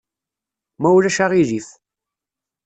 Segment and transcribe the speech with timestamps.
[0.81, 1.67] Ma ulac aɣilif.